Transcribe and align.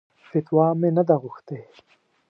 فتوا 0.27 0.67
مې 0.79 0.89
نه 0.97 1.03
ده 1.07 1.15
غوښتې. 1.21 1.59